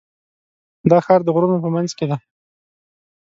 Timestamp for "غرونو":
1.35-1.57